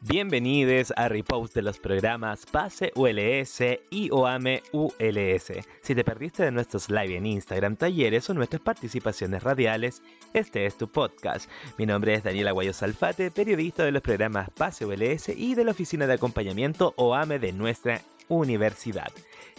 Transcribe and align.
Bienvenidos 0.00 0.92
a 0.96 1.08
Repost 1.08 1.54
de 1.54 1.62
los 1.62 1.80
programas 1.80 2.46
Pase 2.46 2.92
ULS 2.94 3.60
y 3.90 4.10
OAME 4.12 4.62
ULS. 4.70 5.52
Si 5.82 5.94
te 5.96 6.04
perdiste 6.04 6.44
de 6.44 6.52
nuestros 6.52 6.88
live 6.88 7.16
en 7.16 7.26
Instagram, 7.26 7.74
talleres 7.74 8.30
o 8.30 8.34
nuestras 8.34 8.62
participaciones 8.62 9.42
radiales, 9.42 10.00
este 10.34 10.66
es 10.66 10.78
tu 10.78 10.86
podcast. 10.86 11.50
Mi 11.78 11.84
nombre 11.84 12.14
es 12.14 12.22
Daniela 12.22 12.52
Guayo 12.52 12.72
Salfate, 12.72 13.32
periodista 13.32 13.84
de 13.84 13.90
los 13.90 14.02
programas 14.02 14.50
Pase 14.50 14.86
ULS 14.86 15.30
y 15.30 15.56
de 15.56 15.64
la 15.64 15.72
oficina 15.72 16.06
de 16.06 16.14
acompañamiento 16.14 16.94
OAME 16.96 17.40
de 17.40 17.52
nuestra 17.52 18.00
universidad. 18.28 19.10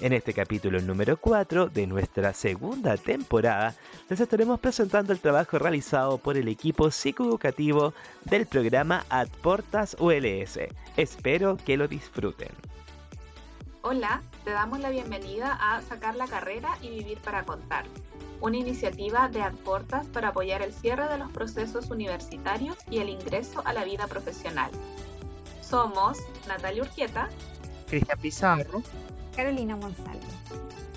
En 0.02 0.14
este 0.14 0.34
capítulo 0.34 0.80
número 0.80 1.18
4 1.18 1.68
de 1.68 1.86
nuestra 1.86 2.34
segunda 2.34 2.96
temporada, 2.96 3.76
les 4.10 4.20
estaremos 4.20 4.60
presentando 4.60 5.12
el 5.12 5.20
trabajo 5.20 5.60
realizado 5.60 6.18
por 6.18 6.38
el 6.38 6.48
equipo 6.48 6.90
psicoeducativo 6.90 7.94
del 8.24 8.46
programa 8.46 9.06
Adportas 9.10 9.98
ULS. 10.00 10.60
Espero 10.96 11.58
que 11.58 11.76
lo 11.76 11.88
disfruten. 11.90 12.50
Hola, 13.82 14.22
te 14.44 14.52
damos 14.52 14.80
la 14.80 14.90
bienvenida 14.90 15.58
a 15.60 15.82
Sacar 15.82 16.16
la 16.16 16.28
Carrera 16.28 16.78
y 16.82 16.90
Vivir 16.90 17.18
para 17.20 17.44
Contar, 17.44 17.86
una 18.42 18.58
iniciativa 18.58 19.30
de 19.30 19.42
Adportas 19.42 20.06
para 20.08 20.30
apoyar 20.30 20.62
el 20.62 20.74
cierre 20.74 21.08
de 21.08 21.18
los 21.18 21.32
procesos 21.32 21.90
universitarios 21.90 22.78
y 22.90 23.00
el 23.00 23.10
ingreso 23.10 23.62
a 23.66 23.74
la 23.74 23.84
vida 23.86 24.08
profesional. 24.08 24.72
Somos 25.62 26.18
Natalia 26.48 26.84
Urquieta, 26.84 27.30
Cristian 27.90 28.20
Pizarro 28.20 28.84
Carolina 29.36 29.76
González. 29.76 30.24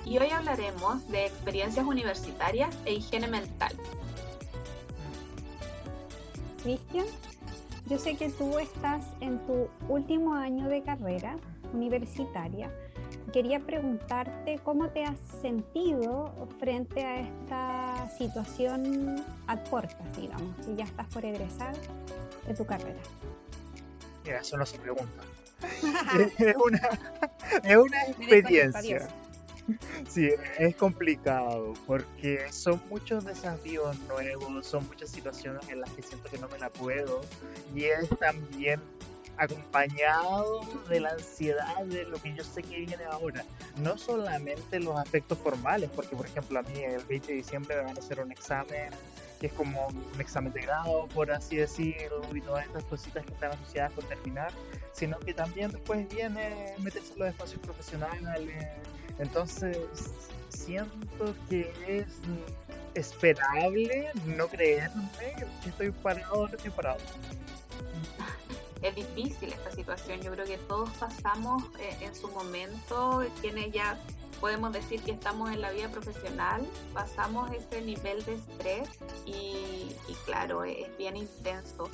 Y 0.05 0.19
hoy 0.19 0.31
hablaremos 0.31 1.09
de 1.09 1.27
experiencias 1.27 1.87
universitarias 1.87 2.77
e 2.85 2.95
higiene 2.95 3.29
mental. 3.29 3.73
Cristian, 6.63 7.07
yo 7.87 7.99
sé 7.99 8.17
que 8.17 8.31
tú 8.31 8.59
estás 8.59 9.05
en 9.21 9.39
tu 9.47 9.69
último 9.89 10.35
año 10.35 10.69
de 10.69 10.83
carrera 10.83 11.37
universitaria. 11.73 12.71
Quería 13.33 13.61
preguntarte 13.61 14.59
cómo 14.63 14.89
te 14.89 15.05
has 15.05 15.19
sentido 15.41 16.33
frente 16.59 17.05
a 17.05 17.21
esta 17.21 18.11
situación 18.19 19.25
a 19.47 19.57
puertas, 19.57 20.17
digamos, 20.17 20.55
que 20.67 20.75
ya 20.75 20.85
estás 20.85 21.07
por 21.07 21.25
egresar 21.25 21.75
de 22.47 22.55
tu 22.55 22.67
carrera. 22.67 23.01
Mira, 24.25 24.41
eso 24.41 24.57
no 24.57 24.67
se 24.67 24.79
pregunta. 24.79 25.23
es, 26.39 26.57
una, 26.57 26.89
es 27.65 27.77
una 27.77 28.03
experiencia. 28.05 29.09
Sí, 30.09 30.29
es 30.59 30.77
complicado 30.77 31.75
porque 31.87 32.53
son 32.53 32.81
muchos 32.91 33.25
desafíos 33.25 33.97
nuevos, 34.09 34.67
son 34.67 34.87
muchas 34.89 35.11
situaciones 35.11 35.69
en 35.69 35.81
las 35.81 35.91
que 35.91 36.03
siento 36.03 36.29
que 36.29 36.39
no 36.39 36.49
me 36.49 36.59
la 36.59 36.69
puedo 36.69 37.21
y 37.75 37.85
es 37.85 38.09
también 38.19 38.81
acompañado 39.37 40.61
de 40.89 41.01
la 41.01 41.11
ansiedad 41.11 41.85
de 41.85 42.05
lo 42.05 42.21
que 42.21 42.35
yo 42.35 42.45
sé 42.45 42.63
que 42.63 42.81
viene 42.81 43.05
ahora. 43.05 43.45
No 43.79 43.97
solamente 43.97 44.81
los 44.81 44.97
aspectos 44.99 45.39
formales, 45.39 45.91
porque 45.95 46.17
por 46.17 46.27
ejemplo 46.27 46.59
a 46.59 46.63
mí 46.63 46.81
el 46.81 47.03
20 47.05 47.29
de 47.29 47.35
diciembre 47.35 47.77
me 47.77 47.83
van 47.83 47.97
a 47.97 48.01
hacer 48.01 48.21
un 48.21 48.33
examen 48.33 48.91
que 49.43 49.49
es 49.49 49.53
como 49.55 49.89
un 49.89 50.21
examen 50.21 50.53
de 50.53 50.61
grado, 50.61 51.09
por 51.09 51.29
así 51.33 51.57
decirlo, 51.57 52.23
y 52.33 52.41
todas 52.41 52.65
estas 52.65 52.85
cositas 52.85 53.27
que 53.27 53.33
están 53.33 53.51
asociadas 53.51 53.93
con 53.93 54.07
terminar, 54.07 54.53
sino 54.93 55.19
que 55.19 55.35
también 55.35 55.73
después 55.73 56.09
viene 56.09 56.77
meterse 56.79 57.13
en 57.15 57.19
los 57.19 57.29
espacios 57.31 57.61
profesionales. 57.61 58.69
Entonces, 59.19 59.77
siento 60.49 61.35
que 61.51 61.73
es 61.89 62.07
esperable 62.95 64.13
no 64.27 64.47
creerme 64.47 65.11
que 65.63 65.69
estoy 65.69 65.91
parado 65.91 66.43
o 66.43 66.49
no 66.49 66.57
parado. 66.77 67.01
Es 68.81 68.95
difícil 68.95 69.53
esta 69.53 69.73
situación, 69.73 70.21
yo 70.21 70.31
creo 70.31 70.47
que 70.47 70.59
todos 70.59 70.91
pasamos 70.91 71.65
eh, 71.81 71.97
en 72.01 72.15
su 72.15 72.29
momento, 72.29 73.25
quienes 73.41 73.73
ya 73.73 73.99
podemos 74.43 74.73
decir 74.73 75.01
que 75.03 75.13
estamos 75.13 75.53
en 75.53 75.61
la 75.61 75.71
vida 75.71 75.89
profesional, 75.89 76.69
pasamos 76.93 77.49
ese 77.53 77.81
nivel 77.81 78.25
de 78.25 78.35
estrés 78.35 78.89
y, 79.25 79.95
claro, 80.27 80.65
es 80.65 80.95
bien 80.99 81.17
intenso. 81.17 81.89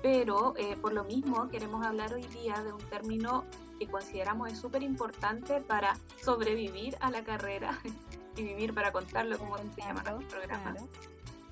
Pero 0.00 0.54
eh, 0.56 0.76
por 0.80 0.92
lo 0.92 1.02
mismo 1.02 1.48
queremos 1.48 1.84
hablar 1.84 2.14
hoy 2.14 2.22
día 2.28 2.62
de 2.62 2.72
un 2.72 2.80
término 2.84 3.44
que 3.80 3.88
consideramos 3.88 4.52
es 4.52 4.60
súper 4.60 4.84
importante 4.84 5.60
para 5.62 5.98
sobrevivir 6.22 6.96
a 7.00 7.10
la 7.10 7.24
carrera 7.24 7.76
y 8.36 8.44
vivir 8.44 8.72
para 8.72 8.92
contarlo, 8.92 9.36
como 9.36 9.58
se 9.58 9.64
llama 9.78 10.04
nuestro 10.04 10.38
programa, 10.38 10.76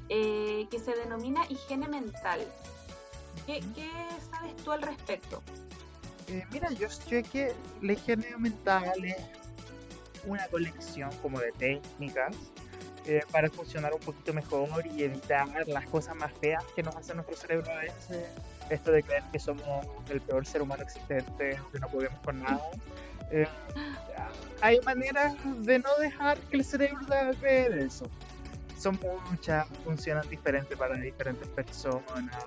eh, 0.09 0.69
que 0.71 0.79
se 0.79 0.95
denomina 0.95 1.47
higiene 1.49 1.89
mental. 1.89 2.47
¿Qué, 3.45 3.61
sabes 4.31 4.55
tú 4.62 4.71
al 4.71 4.83
respecto? 4.83 5.43
Eh, 6.29 6.47
mira, 6.53 6.71
yo 6.71 6.89
sé 6.89 7.25
que 7.25 7.57
la 7.83 7.95
higiene 7.95 8.37
mental 8.37 9.05
es 9.05 9.17
una 10.28 10.47
colección 10.49 11.11
como 11.22 11.41
de 11.41 11.53
técnicas 11.53 12.37
eh, 13.06 13.22
para 13.33 13.49
funcionar 13.49 13.94
un 13.94 14.00
poquito 14.00 14.34
mejor 14.34 14.87
y 14.87 15.03
evitar 15.03 15.49
las 15.66 15.87
cosas 15.87 16.15
más 16.15 16.33
feas 16.41 16.62
que 16.77 16.83
nos 16.83 16.94
hace 16.94 17.15
nuestro 17.15 17.37
cerebro 17.37 17.71
a 17.72 17.78
veces. 17.78 18.27
Esto 18.69 18.93
de 18.93 19.03
creer 19.03 19.22
que 19.33 19.38
somos 19.38 19.87
el 20.11 20.21
peor 20.21 20.44
ser 20.44 20.61
humano 20.61 20.83
existente, 20.83 21.59
que 21.72 21.78
no 21.78 21.88
podemos 21.88 22.21
con 22.21 22.43
nada. 22.43 22.61
Eh, 23.31 23.47
hay 24.61 24.78
maneras 24.81 25.34
de 25.61 25.78
no 25.78 25.88
dejar 26.00 26.38
que 26.38 26.59
el 26.59 26.65
cerebro 26.65 27.06
creer 27.41 27.78
eso. 27.78 28.06
Son 28.78 28.99
muchas, 29.31 29.67
funcionan 29.84 30.28
diferente 30.28 30.77
para 30.77 30.94
diferentes 30.97 31.49
personas. 31.49 32.44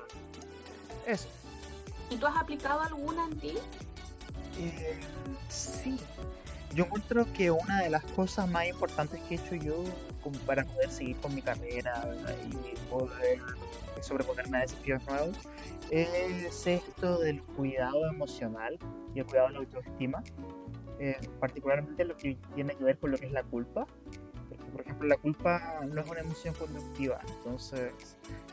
Eso. 1.07 1.27
¿Y 2.11 2.17
tú 2.17 2.27
has 2.27 2.37
aplicado 2.37 2.81
alguna 2.81 3.25
en 3.25 3.39
ti? 3.39 3.57
Eh, 4.59 4.99
sí, 5.49 5.97
yo 6.73 6.85
encuentro 6.85 7.25
que 7.33 7.51
una 7.51 7.81
de 7.81 7.89
las 7.89 8.03
cosas 8.03 8.49
más 8.49 8.67
importantes 8.67 9.19
que 9.21 9.35
he 9.35 9.37
hecho 9.37 9.55
yo 9.55 9.83
para 10.45 10.63
poder 10.65 10.89
seguir 10.89 11.17
con 11.17 11.33
mi 11.35 11.41
carrera 11.41 12.03
y 12.49 12.79
poder 12.89 13.39
sobreponerme 14.01 14.59
a 14.59 14.61
desafíos 14.61 15.03
nuevos 15.07 15.37
es 15.89 16.67
esto 16.67 17.19
del 17.19 17.41
cuidado 17.43 18.07
emocional 18.07 18.77
y 19.13 19.19
el 19.19 19.25
cuidado 19.25 19.47
de 19.49 19.53
la 19.53 19.59
autoestima, 19.59 20.23
eh, 20.99 21.17
particularmente 21.39 22.05
lo 22.05 22.15
que 22.15 22.37
tiene 22.55 22.73
que 22.75 22.83
ver 22.83 22.97
con 22.97 23.11
lo 23.11 23.17
que 23.17 23.25
es 23.25 23.31
la 23.31 23.43
culpa 23.43 23.85
la 25.03 25.17
culpa 25.17 25.81
no 25.87 26.01
es 26.01 26.09
una 26.09 26.19
emoción 26.21 26.53
conductiva. 26.55 27.19
Entonces, 27.27 27.93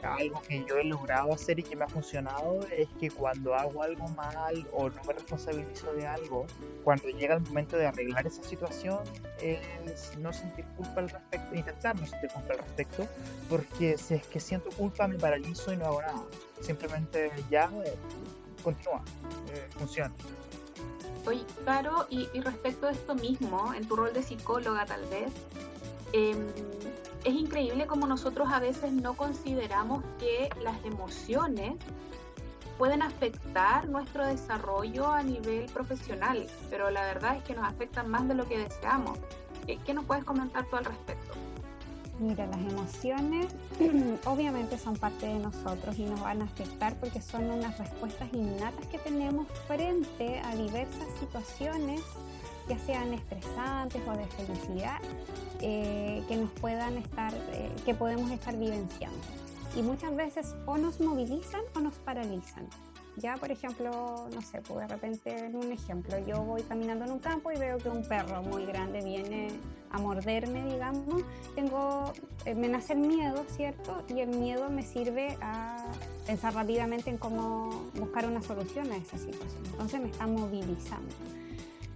algo 0.03 0.41
que 0.43 0.65
yo 0.65 0.77
he 0.79 0.85
logrado 0.85 1.33
hacer 1.33 1.59
y 1.59 1.63
que 1.63 1.77
me 1.77 1.85
ha 1.85 1.89
funcionado 1.89 2.61
es 2.77 2.89
que 3.01 3.11
cuando 3.11 3.55
hago 3.55 3.83
algo 3.83 4.09
mal 4.09 4.67
o 4.73 4.89
no 4.89 5.03
me 5.05 5.13
responsabilizo 5.13 5.93
de 5.95 6.07
algo, 6.07 6.47
cuando 6.85 7.09
llega 7.09 7.35
el 7.35 7.41
momento 7.43 7.77
de 7.77 7.87
arreglar 7.87 8.27
esa 8.27 8.43
situación, 8.43 9.01
es 9.41 10.17
no 10.19 10.33
sentir 10.33 10.65
culpa 10.77 11.01
al 11.01 11.11
respecto, 11.11 11.55
intentar 11.55 11.99
no 11.99 12.07
sentir 12.07 12.31
culpa 12.31 12.53
al 12.55 12.59
respecto, 12.59 13.07
porque 13.49 13.99
si 13.99 14.15
es 14.15 14.27
que 14.27 14.41
siento 14.41 14.71
culpa 14.71 15.09
me 15.09 15.19
paralizo 15.19 15.73
y 15.73 15.77
no 15.77 15.87
hago 15.87 16.03
nada. 16.03 16.23
Simplemente 16.61 17.31
ya 17.51 17.71
eh, 17.85 17.95
continúa, 18.63 19.03
eh, 19.53 19.69
funciona. 19.79 20.13
Oye, 21.27 21.45
Caro, 21.65 22.07
y, 22.09 22.29
y 22.33 22.41
respecto 22.41 22.87
a 22.87 22.91
esto 22.91 23.15
mismo, 23.15 23.75
en 23.75 23.87
tu 23.87 23.97
rol 23.97 24.15
de 24.15 24.23
psicóloga 24.23 24.87
tal 24.87 25.05
vez, 25.07 25.31
Em, 26.13 26.47
es 27.25 27.35
increíble 27.35 27.87
como 27.87 28.07
nosotros 28.07 28.49
a 28.51 28.61
veces 28.61 28.93
no 28.93 29.15
consideramos 29.15 30.03
que 30.19 30.49
las 30.63 30.83
emociones 30.85 31.75
pueden 32.79 33.03
afectar 33.03 33.89
nuestro 33.89 34.25
desarrollo 34.25 35.09
a 35.09 35.23
nivel 35.23 35.67
profesional, 35.67 36.47
pero 36.71 36.91
la 36.91 37.03
verdad 37.03 37.37
es 37.37 37.43
que 37.43 37.55
nos 37.55 37.67
afectan 37.67 38.09
más 38.09 38.27
de 38.29 38.35
lo 38.35 38.47
que 38.49 38.59
deseamos. 38.59 39.19
¿Qué, 39.67 39.93
nos 39.93 40.05
puedes 40.07 40.25
comentar 40.25 40.65
tú 40.71 40.77
al 40.77 40.85
respecto? 40.85 41.35
Mira, 42.21 42.47
las 42.47 42.59
emociones 42.59 43.55
obviamente 44.25 44.79
son 44.79 44.97
parte 44.97 45.27
de 45.27 45.39
nosotros 45.39 45.99
y 45.99 46.05
nos 46.05 46.21
van 46.21 46.41
a 46.41 46.47
afectar 46.47 46.99
porque 46.99 47.21
son 47.21 47.51
unas 47.51 47.77
respuestas 47.79 48.33
innatas 48.33 48.87
que 48.87 48.99
tenemos 48.99 49.47
frente 49.67 50.41
a 50.41 50.55
diversas 50.57 51.09
situaciones 51.21 52.01
ya 52.69 52.79
sean 52.79 53.15
estresantes 53.15 54.03
o 54.07 54.13
de 54.13 54.27
felicidad, 54.27 55.01
eh, 55.61 56.08
que 56.29 56.37
nos 56.37 56.51
puedan 56.53 56.99
estar, 56.99 57.33
eh, 57.35 57.73
que 57.85 57.95
podemos 57.95 58.31
estar 58.31 58.57
vivenciando. 58.57 59.19
Y 59.75 59.83
muchas 59.83 60.15
veces 60.15 60.55
o 60.67 60.79
nos 60.79 61.01
movilizan 61.01 61.63
o 61.75 61.81
nos 61.81 61.95
paralizan. 61.95 62.67
Ya, 63.17 63.37
por 63.37 63.51
ejemplo, 63.51 64.29
no 64.33 64.41
sé, 64.43 64.61
pues 64.63 64.87
de 64.87 64.95
repente, 64.95 65.47
en 65.47 65.57
un 65.57 65.73
ejemplo, 65.73 66.17
yo 66.25 66.41
voy 66.45 66.63
caminando 66.63 67.05
en 67.05 67.11
un 67.11 67.19
campo 67.19 67.51
y 67.51 67.59
veo 67.59 67.79
que 67.79 67.89
un 67.89 68.07
perro 68.07 68.43
muy 68.43 68.65
grande 68.65 69.03
viene 69.03 69.49
a 69.91 69.99
morderme, 69.99 70.65
digamos, 70.73 71.25
tengo, 71.55 72.13
eh, 72.45 72.55
me 72.55 72.69
nace 72.69 72.93
el 72.93 73.01
miedo, 73.01 73.45
¿cierto? 73.49 74.05
Y 74.09 74.21
el 74.21 74.29
miedo 74.29 74.71
me 74.71 74.85
sirve 74.85 75.37
a 75.41 75.85
pensar 76.27 76.55
rápidamente 76.55 77.11
en 77.11 77.19
cómo 77.19 77.91
buscar 77.95 78.27
una 78.27 78.43
solución 78.43 78.93
a 78.93 78.97
esa 78.97 79.19
situación. 79.19 79.63
Entonces 79.65 80.01
me 80.01 80.11
está 80.11 80.27
movilizando. 80.27 81.15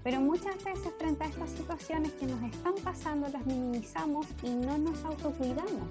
Pero 0.02 0.20
muchas 0.20 0.56
veces 0.64 0.93
frente 0.99 1.25
a 1.25 1.28
estas 1.28 1.50
situaciones 1.50 2.12
que 2.12 2.26
nos 2.26 2.43
están 2.43 2.75
pasando 2.82 3.28
las 3.28 3.46
minimizamos 3.46 4.26
y 4.43 4.50
no 4.50 4.78
nos 4.78 5.04
autocuidamos. 5.04 5.88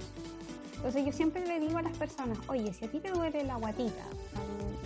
Entonces 0.76 1.06
yo 1.06 1.12
siempre 1.12 1.46
le 1.46 1.60
digo 1.60 1.78
a 1.78 1.82
las 1.84 1.96
personas, 1.98 2.38
oye, 2.48 2.74
si 2.74 2.86
a 2.86 2.92
ti 2.92 3.00
te 3.00 3.12
duele 3.12 3.44
la 3.44 3.56
guatita, 3.56 4.04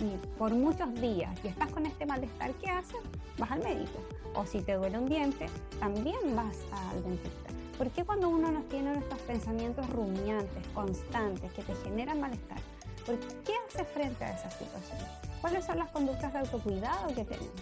y 0.00 0.16
por 0.38 0.52
muchos 0.52 0.94
días 1.00 1.30
y 1.42 1.48
estás 1.48 1.72
con 1.72 1.86
este 1.86 2.06
malestar, 2.06 2.52
¿qué 2.54 2.70
haces? 2.70 3.00
Vas 3.38 3.50
al 3.50 3.62
médico. 3.62 3.98
O 4.34 4.44
si 4.44 4.60
te 4.60 4.74
duele 4.74 4.98
un 4.98 5.08
diente, 5.08 5.46
también 5.80 6.36
vas 6.36 6.56
al 6.72 7.02
dentista. 7.02 7.50
¿Por 7.78 7.90
qué 7.90 8.04
cuando 8.04 8.28
uno 8.28 8.50
no 8.50 8.60
tiene 8.64 8.92
nuestros 8.92 9.20
pensamientos 9.22 9.88
rumiantes, 9.90 10.66
constantes, 10.74 11.52
que 11.52 11.62
te 11.62 11.74
generan 11.76 12.20
malestar? 12.20 12.58
¿Por 13.04 13.18
qué 13.18 13.52
haces 13.68 13.86
frente 13.88 14.24
a 14.24 14.34
esa 14.34 14.50
situación? 14.50 14.98
¿Cuáles 15.40 15.64
son 15.64 15.78
las 15.78 15.90
conductas 15.90 16.32
de 16.32 16.38
autocuidado 16.40 17.08
que 17.14 17.24
tenemos? 17.24 17.52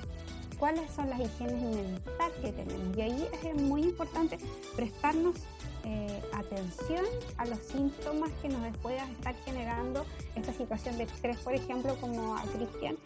¿Cuáles 0.58 0.90
son 0.90 1.10
las 1.10 1.20
higienes 1.20 1.62
mental 1.62 2.32
que 2.40 2.52
tenemos? 2.52 2.96
Y 2.96 3.00
ahí 3.00 3.28
es 3.42 3.54
muy 3.54 3.82
importante 3.82 4.38
prestarnos 4.76 5.36
eh, 5.84 6.22
atención 6.32 7.04
a 7.36 7.44
los 7.44 7.58
síntomas 7.58 8.30
que 8.40 8.48
nos 8.48 8.76
pueda 8.78 9.04
estar 9.10 9.34
generando 9.44 10.06
esta 10.34 10.52
situación 10.52 10.96
de 10.96 11.04
estrés, 11.04 11.38
por 11.38 11.54
ejemplo, 11.54 11.96
como 12.00 12.36
a 12.36 12.42
Cristian, 12.42 12.96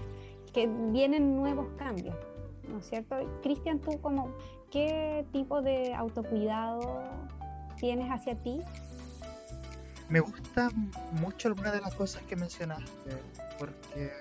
que 0.53 0.69
vienen 0.93 1.37
nuevos 1.37 1.67
cambios, 1.77 2.15
¿no 2.69 2.79
es 2.79 2.89
cierto? 2.89 3.17
Cristian, 3.43 3.81
tú 3.81 4.01
como, 4.01 4.33
¿qué 4.71 5.27
tipo 5.33 5.61
de 5.61 5.95
autocuidado 5.95 7.03
tienes 7.81 8.11
hacia 8.11 8.37
ti? 8.37 8.61
Me 10.09 10.21
gusta 10.21 10.71
mucho 11.21 11.49
alguna 11.49 11.73
de 11.73 11.81
las 11.81 11.95
cosas 11.95 12.23
que 12.23 12.37
mencionaste, 12.37 13.11
porque 13.59 14.13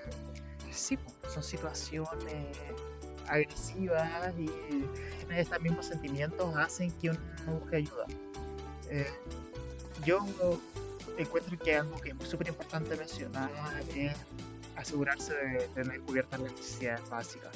sí, 0.72 0.98
son 1.28 1.42
situaciones 1.42 2.46
agresivas 3.28 4.34
y 4.38 4.50
estos 5.34 5.60
mismos 5.60 5.86
sentimientos 5.86 6.56
hacen 6.56 6.90
que 6.92 7.10
uno 7.10 7.20
busque 7.60 7.76
ayuda. 7.76 8.06
Eh, 8.90 9.06
yo 10.04 10.24
encuentro 11.18 11.58
que 11.58 11.76
algo 11.76 12.00
que 12.00 12.10
es 12.10 12.28
súper 12.28 12.48
importante 12.48 12.96
mencionar 12.96 13.50
es 13.94 14.12
asegurarse 14.76 15.34
de 15.34 15.68
tener 15.74 16.00
cubiertas 16.02 16.40
las 16.40 16.52
necesidades 16.52 17.08
básicas. 17.10 17.50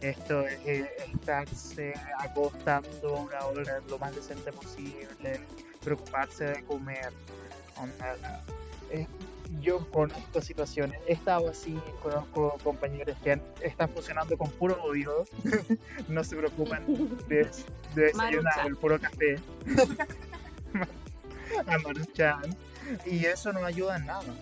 Esto 0.00 0.46
es 0.46 0.58
eh, 0.64 0.90
estarse 1.12 1.94
acostando 2.18 3.14
una 3.14 3.44
hora 3.46 3.80
lo 3.88 3.98
más 3.98 4.14
decente 4.14 4.52
posible, 4.52 5.40
preocuparse 5.82 6.44
de 6.44 6.64
comer. 6.64 7.12
Eh, 8.90 9.06
yo 9.60 9.90
conozco 9.90 10.42
situaciones, 10.42 11.00
he 11.06 11.14
estado 11.14 11.48
así, 11.48 11.78
conozco 12.02 12.58
compañeros 12.62 13.16
que 13.24 13.40
están 13.62 13.88
funcionando 13.88 14.36
con 14.36 14.50
puro 14.50 14.82
odio, 14.82 15.24
no 16.08 16.22
se 16.22 16.36
preocupan 16.36 16.84
de, 17.28 17.48
de 17.94 18.02
desayunar 18.02 18.66
el 18.66 18.76
puro 18.76 19.00
café. 19.00 19.36
a 21.66 21.78
Maruchan. 21.78 22.56
Y 23.06 23.24
eso 23.24 23.52
no 23.52 23.64
ayuda 23.64 23.96
en 23.96 24.06
nada. 24.06 24.34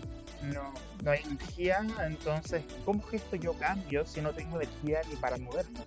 No, 0.43 0.72
no 1.02 1.10
hay 1.10 1.22
energía, 1.25 1.84
entonces, 2.04 2.62
¿cómo 2.84 3.02
gesto 3.02 3.37
yo 3.37 3.54
cambio 3.54 4.06
si 4.06 4.20
no 4.20 4.32
tengo 4.32 4.60
energía 4.60 5.00
ni 5.08 5.16
para 5.16 5.38
moverme? 5.38 5.81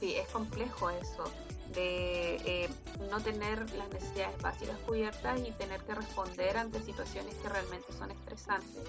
Sí, 0.00 0.16
es 0.16 0.26
complejo 0.28 0.90
eso, 0.90 1.30
de 1.74 2.36
eh, 2.44 2.68
no 3.10 3.20
tener 3.20 3.70
las 3.74 3.88
necesidades 3.90 4.40
básicas 4.42 4.76
cubiertas 4.86 5.40
y 5.40 5.52
tener 5.52 5.80
que 5.82 5.94
responder 5.94 6.56
ante 6.56 6.82
situaciones 6.82 7.34
que 7.36 7.48
realmente 7.48 7.92
son 7.92 8.10
estresantes. 8.10 8.84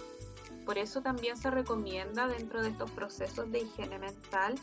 Por 0.65 0.77
eso 0.77 1.01
también 1.01 1.37
se 1.37 1.49
recomienda 1.51 2.27
dentro 2.27 2.61
de 2.61 2.69
estos 2.69 2.91
procesos 2.91 3.51
de 3.51 3.59
higiene 3.59 3.99
mental 3.99 4.55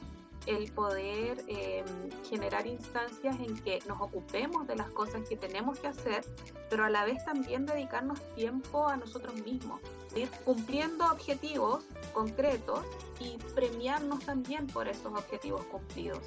el 0.46 0.72
poder 0.72 1.44
em, 1.48 1.84
generar 2.24 2.66
instancias 2.66 3.38
en 3.40 3.58
que 3.58 3.80
nos 3.86 4.00
ocupemos 4.00 4.66
de 4.66 4.76
las 4.76 4.88
cosas 4.90 5.28
que 5.28 5.36
tenemos 5.36 5.78
que 5.78 5.88
hacer, 5.88 6.24
pero 6.70 6.84
a 6.84 6.90
la 6.90 7.04
vez 7.04 7.22
también 7.24 7.66
dedicarnos 7.66 8.18
tiempo 8.34 8.88
a 8.88 8.96
nosotros 8.96 9.34
mismos, 9.44 9.80
cumpliendo 10.44 11.04
objetivos 11.06 11.84
concretos 12.14 12.80
y 13.20 13.36
premiarnos 13.54 14.20
también 14.24 14.66
por 14.68 14.88
esos 14.88 15.12
objetivos 15.12 15.64
cumplidos. 15.66 16.22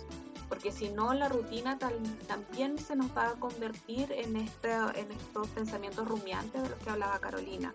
Porque 0.51 0.69
si 0.73 0.89
no, 0.89 1.13
la 1.13 1.29
rutina 1.29 1.79
también 2.27 2.77
se 2.77 2.93
nos 2.97 3.15
va 3.15 3.29
a 3.29 3.33
convertir 3.35 4.11
en, 4.11 4.35
este, 4.35 4.73
en 4.73 5.09
estos 5.13 5.47
pensamientos 5.47 6.05
rumiantes 6.05 6.61
de 6.61 6.67
los 6.67 6.77
que 6.79 6.89
hablaba 6.89 7.19
Carolina. 7.19 7.73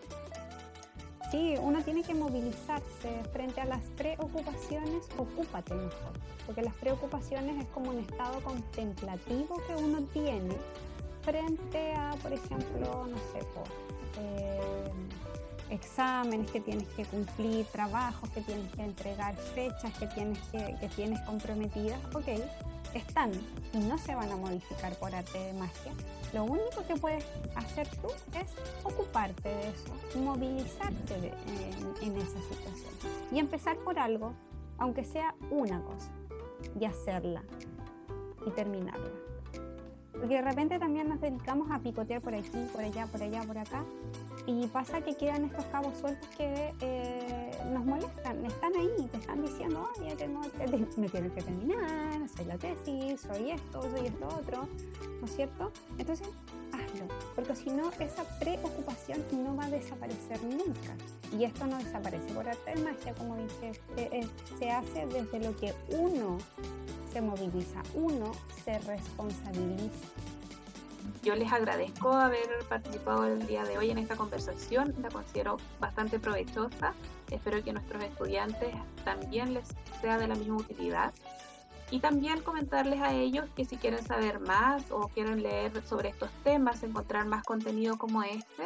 Sí, 1.30 1.54
uno 1.58 1.82
tiene 1.82 2.02
que 2.02 2.14
movilizarse 2.14 3.24
frente 3.32 3.62
a 3.62 3.64
las 3.64 3.82
preocupaciones, 3.96 5.08
ocúpate 5.16 5.74
mejor, 5.74 6.12
porque 6.44 6.60
las 6.60 6.74
preocupaciones 6.74 7.64
es 7.64 7.68
como 7.70 7.92
un 7.92 8.00
estado 8.00 8.42
contemplativo 8.42 9.56
que 9.66 9.74
uno 9.74 10.02
tiene 10.12 10.54
frente 11.22 11.94
a, 11.94 12.14
por 12.22 12.34
ejemplo, 12.34 13.06
no 13.06 13.16
sé, 13.32 13.40
eh, 14.18 14.60
exámenes 15.70 16.50
que 16.50 16.60
tienes 16.60 16.88
que 16.88 17.04
cumplir, 17.04 17.66
trabajos 17.66 18.30
que 18.30 18.40
tienes 18.42 18.72
que 18.74 18.82
entregar, 18.82 19.36
fechas 19.36 19.92
que 19.98 20.06
tienes, 20.06 20.38
que, 20.48 20.76
que 20.80 20.88
tienes 20.88 21.20
comprometidas, 21.22 21.98
ok, 22.14 22.28
están 22.94 23.30
y 23.72 23.78
no 23.78 23.98
se 23.98 24.14
van 24.14 24.30
a 24.30 24.36
modificar 24.36 24.94
por 24.96 25.14
arte 25.14 25.38
de 25.38 25.52
magia. 25.54 25.92
Lo 26.32 26.44
único 26.44 26.84
que 26.86 26.96
puedes 26.96 27.24
hacer 27.54 27.88
tú 27.88 28.08
es 28.38 28.50
ocuparte 28.84 29.48
de 29.48 29.68
eso, 29.68 30.18
movilizarte 30.18 31.32
en, 32.02 32.16
esa 32.16 32.40
situación 32.42 32.92
y 33.30 33.38
empezar 33.38 33.76
por 33.78 33.98
algo, 33.98 34.32
aunque 34.78 35.04
sea 35.04 35.34
una 35.50 35.80
cosa, 35.82 36.10
y 36.78 36.84
hacerla 36.84 37.42
y 38.46 38.50
terminarla. 38.50 39.25
Porque 40.18 40.34
de 40.34 40.42
repente 40.42 40.78
también 40.78 41.08
nos 41.08 41.20
dedicamos 41.20 41.70
a 41.70 41.78
picotear 41.78 42.20
por 42.20 42.34
aquí, 42.34 42.66
por 42.72 42.82
allá, 42.82 43.06
por 43.06 43.22
allá, 43.22 43.42
por 43.42 43.58
acá, 43.58 43.84
y 44.46 44.66
pasa 44.68 45.00
que 45.00 45.14
quedan 45.14 45.44
estos 45.44 45.64
cabos 45.66 45.96
sueltos 45.98 46.28
que 46.36 46.72
eh, 46.80 47.50
nos 47.72 47.84
molestan, 47.84 48.44
están 48.44 48.72
ahí, 48.76 49.08
te 49.10 49.18
están 49.18 49.42
diciendo, 49.42 49.88
oye, 49.98 50.14
tengo, 50.14 50.40
me 50.96 51.08
tienes 51.08 51.32
que 51.32 51.42
terminar, 51.42 52.28
soy 52.28 52.44
la 52.44 52.56
tesis, 52.56 53.20
soy 53.20 53.50
esto, 53.50 53.82
soy 53.82 54.06
esto 54.06 54.28
otro, 54.28 54.68
¿no 55.20 55.26
es 55.26 55.34
cierto? 55.34 55.72
Entonces, 55.98 56.28
hazlo, 56.72 57.06
porque 57.34 57.56
si 57.56 57.70
no, 57.70 57.90
esa 57.98 58.22
preocupación 58.38 59.24
no 59.32 59.56
va 59.56 59.64
a 59.64 59.70
desaparecer 59.70 60.42
nunca. 60.44 60.94
Y 61.36 61.44
esto 61.44 61.66
no 61.66 61.78
desaparece 61.78 62.32
por 62.32 62.48
arte 62.48 62.74
de 62.74 62.82
magia, 62.82 63.14
como 63.14 63.36
dije, 63.36 63.72
eh, 63.96 64.08
eh, 64.12 64.28
se 64.58 64.70
hace 64.70 65.06
desde 65.06 65.40
lo 65.40 65.56
que 65.56 65.74
uno 65.88 66.38
se 67.16 67.22
moviliza, 67.22 67.82
uno 67.94 68.30
se 68.62 68.78
responsabiliza. 68.80 70.06
Yo 71.22 71.34
les 71.34 71.50
agradezco 71.50 72.12
haber 72.12 72.46
participado 72.68 73.24
el 73.24 73.46
día 73.46 73.64
de 73.64 73.78
hoy 73.78 73.90
en 73.90 73.96
esta 73.96 74.16
conversación, 74.16 74.94
la 75.00 75.08
considero 75.08 75.56
bastante 75.80 76.18
provechosa. 76.18 76.92
Espero 77.30 77.64
que 77.64 77.70
a 77.70 77.72
nuestros 77.72 78.04
estudiantes 78.04 78.74
también 79.02 79.54
les 79.54 79.66
sea 80.02 80.18
de 80.18 80.28
la 80.28 80.34
misma 80.34 80.56
utilidad. 80.56 81.14
Y 81.90 82.00
también 82.00 82.42
comentarles 82.42 83.00
a 83.00 83.14
ellos 83.14 83.46
que 83.56 83.64
si 83.64 83.78
quieren 83.78 84.04
saber 84.04 84.38
más 84.38 84.90
o 84.90 85.08
quieren 85.08 85.42
leer 85.42 85.72
sobre 85.86 86.10
estos 86.10 86.28
temas, 86.44 86.82
encontrar 86.82 87.24
más 87.24 87.44
contenido 87.44 87.96
como 87.96 88.24
este, 88.24 88.64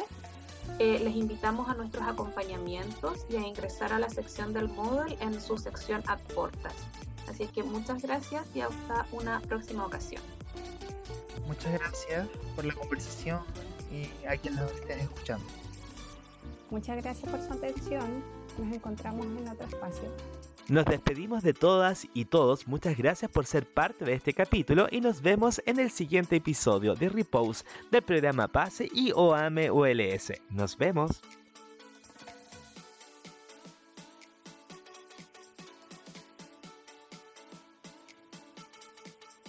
eh, 0.77 0.99
les 1.01 1.15
invitamos 1.15 1.69
a 1.69 1.73
nuestros 1.73 2.05
acompañamientos 2.05 3.25
y 3.29 3.37
a 3.37 3.47
ingresar 3.47 3.93
a 3.93 3.99
la 3.99 4.09
sección 4.09 4.51
del 4.51 4.67
Moodle 4.67 5.17
en 5.21 5.39
su 5.39 5.57
sección 5.57 6.03
Adportas. 6.05 6.75
Así 7.31 7.43
es 7.43 7.51
que 7.51 7.63
muchas 7.63 8.01
gracias 8.01 8.45
y 8.53 8.59
hasta 8.59 9.05
una 9.13 9.39
próxima 9.39 9.85
ocasión. 9.85 10.21
Muchas 11.47 11.71
gracias 11.71 12.27
por 12.57 12.65
la 12.65 12.73
conversación 12.73 13.39
y 13.89 14.25
a 14.25 14.35
quienes 14.35 14.59
nos 14.59 14.71
estén 14.73 14.99
escuchando. 14.99 15.45
Muchas 16.69 17.01
gracias 17.01 17.31
por 17.31 17.41
su 17.41 17.53
atención. 17.53 18.21
Nos 18.57 18.73
encontramos 18.73 19.25
en 19.25 19.47
otro 19.47 19.65
espacio. 19.65 20.03
Nos 20.67 20.83
despedimos 20.83 21.41
de 21.41 21.53
todas 21.53 22.05
y 22.13 22.25
todos. 22.25 22.67
Muchas 22.67 22.97
gracias 22.97 23.31
por 23.31 23.45
ser 23.45 23.65
parte 23.65 24.03
de 24.03 24.13
este 24.13 24.33
capítulo 24.33 24.87
y 24.91 24.99
nos 24.99 25.21
vemos 25.21 25.61
en 25.65 25.79
el 25.79 25.89
siguiente 25.89 26.35
episodio 26.35 26.95
de 26.95 27.07
Repose 27.07 27.63
del 27.91 28.01
programa 28.01 28.49
PASE 28.49 28.89
y 28.93 29.13
OAME. 29.13 29.69
Nos 30.49 30.77
vemos. 30.77 31.21